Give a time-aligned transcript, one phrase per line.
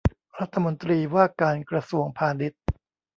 [0.39, 2.61] รัฐมนตรีว่าการกระทรวงพาณิชย์